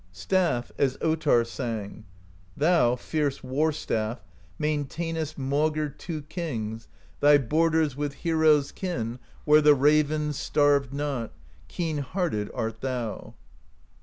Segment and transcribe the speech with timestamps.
[0.11, 2.05] Staff, as Ottarr sang:
[2.57, 4.23] Thou, fierce War Staff,
[4.59, 6.87] maintainedst Maugre two kings,
[7.19, 11.33] thy borders THE POESY OF SKALDS i8i With heroes' kin, where the ravens Starved not;
[11.67, 13.35] keen hearted art thou.